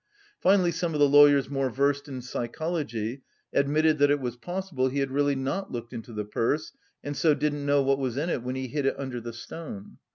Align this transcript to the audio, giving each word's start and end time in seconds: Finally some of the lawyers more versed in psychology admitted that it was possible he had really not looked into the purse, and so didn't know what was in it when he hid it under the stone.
Finally 0.39 0.71
some 0.71 0.95
of 0.95 0.99
the 0.99 1.07
lawyers 1.07 1.47
more 1.47 1.69
versed 1.69 2.07
in 2.07 2.23
psychology 2.23 3.21
admitted 3.53 3.99
that 3.99 4.09
it 4.09 4.19
was 4.19 4.35
possible 4.35 4.87
he 4.87 4.97
had 4.97 5.11
really 5.11 5.35
not 5.35 5.71
looked 5.71 5.93
into 5.93 6.11
the 6.11 6.25
purse, 6.25 6.73
and 7.03 7.15
so 7.15 7.35
didn't 7.35 7.67
know 7.67 7.83
what 7.83 7.99
was 7.99 8.17
in 8.17 8.27
it 8.27 8.41
when 8.41 8.55
he 8.55 8.67
hid 8.67 8.87
it 8.87 8.95
under 8.97 9.21
the 9.21 9.31
stone. 9.31 9.97